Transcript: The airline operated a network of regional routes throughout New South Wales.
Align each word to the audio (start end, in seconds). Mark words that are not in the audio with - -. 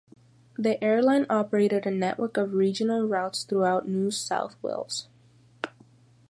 The 0.57 0.83
airline 0.83 1.27
operated 1.29 1.85
a 1.85 1.91
network 1.91 2.35
of 2.35 2.55
regional 2.55 3.07
routes 3.07 3.43
throughout 3.43 3.87
New 3.87 4.09
South 4.09 4.55
Wales. 4.63 5.07